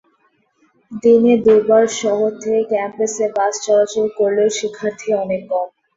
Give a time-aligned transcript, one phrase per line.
[1.01, 5.67] দিনে দুবার শহর থেকে ক্যাম্পাসে বাস চলাচল করলেও শিক্ষার্থী অনেক কম।